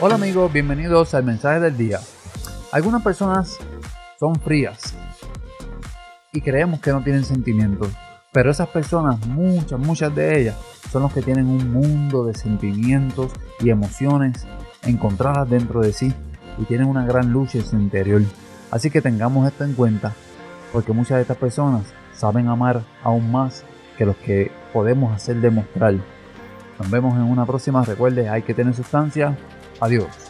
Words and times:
Hola 0.00 0.14
amigos, 0.14 0.52
bienvenidos 0.52 1.12
al 1.14 1.24
mensaje 1.24 1.58
del 1.58 1.76
día. 1.76 1.98
Algunas 2.70 3.02
personas 3.02 3.58
son 4.20 4.36
frías 4.36 4.94
y 6.32 6.40
creemos 6.40 6.78
que 6.80 6.92
no 6.92 7.02
tienen 7.02 7.24
sentimientos, 7.24 7.88
pero 8.32 8.52
esas 8.52 8.68
personas, 8.68 9.26
muchas, 9.26 9.80
muchas 9.80 10.14
de 10.14 10.40
ellas, 10.40 10.56
son 10.92 11.02
los 11.02 11.12
que 11.12 11.20
tienen 11.20 11.48
un 11.48 11.72
mundo 11.72 12.24
de 12.24 12.34
sentimientos 12.34 13.32
y 13.58 13.70
emociones 13.70 14.46
encontradas 14.84 15.50
dentro 15.50 15.80
de 15.80 15.92
sí 15.92 16.14
y 16.58 16.64
tienen 16.66 16.86
una 16.86 17.04
gran 17.04 17.32
lucha 17.32 17.58
en 17.58 17.64
su 17.64 17.74
interior. 17.74 18.22
Así 18.70 18.90
que 18.90 19.02
tengamos 19.02 19.48
esto 19.48 19.64
en 19.64 19.74
cuenta, 19.74 20.14
porque 20.72 20.92
muchas 20.92 21.16
de 21.16 21.22
estas 21.22 21.38
personas 21.38 21.82
saben 22.14 22.46
amar 22.46 22.82
aún 23.02 23.32
más 23.32 23.64
que 23.96 24.06
los 24.06 24.16
que 24.18 24.52
podemos 24.72 25.12
hacer 25.12 25.40
demostrar. 25.40 25.96
Nos 26.78 26.90
vemos 26.90 27.14
en 27.14 27.22
una 27.22 27.44
próxima. 27.44 27.84
Recuerde, 27.84 28.28
hay 28.28 28.42
que 28.42 28.54
tener 28.54 28.74
sustancia. 28.74 29.36
Adiós. 29.80 30.27